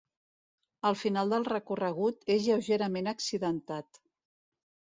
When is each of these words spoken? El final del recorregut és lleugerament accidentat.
El 0.89 0.95
final 1.01 1.33
del 1.35 1.45
recorregut 1.49 2.27
és 2.37 2.43
lleugerament 2.49 3.13
accidentat. 3.15 4.05